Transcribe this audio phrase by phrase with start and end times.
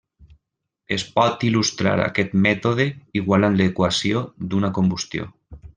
[0.95, 2.89] Es pot il·lustrar aquest mètode
[3.21, 5.33] igualant l'equació d'una combustió.